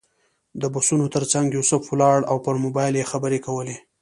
[0.61, 3.77] د بسونو تر څنګ یوسف ولاړ و او پر موبایل یې خبرې کولې.